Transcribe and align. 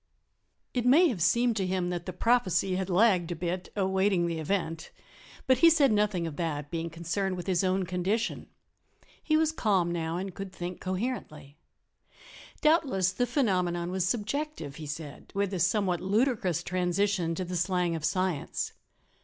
It 0.73 0.83
may 0.83 1.09
have 1.09 1.21
seemed 1.21 1.55
to 1.57 1.67
him 1.67 1.91
that 1.91 2.07
the 2.07 2.11
prophecy 2.11 2.75
had 2.75 2.89
lagged 2.89 3.31
a 3.33 3.35
bit, 3.35 3.69
awaiting 3.75 4.25
the 4.25 4.39
event, 4.39 4.89
but 5.45 5.59
he 5.59 5.69
said 5.69 5.91
nothing 5.91 6.25
of 6.25 6.37
that, 6.37 6.71
being 6.71 6.89
concerned 6.89 7.37
with 7.37 7.45
his 7.45 7.63
own 7.63 7.85
condition. 7.85 8.47
He 9.21 9.37
was 9.37 9.51
calm 9.51 9.91
now, 9.91 10.17
and 10.17 10.33
could 10.33 10.51
think 10.51 10.81
coherently. 10.81 11.59
"Doubtless 12.61 13.11
the 13.11 13.27
phenomenon 13.27 13.91
was 13.91 14.03
subjective," 14.07 14.77
he 14.77 14.87
said, 14.87 15.31
with 15.35 15.53
a 15.53 15.59
somewhat 15.59 16.01
ludicrous 16.01 16.63
transition 16.63 17.35
to 17.35 17.45
the 17.45 17.55
slang 17.55 17.93
of 17.95 18.03
science. 18.03 18.73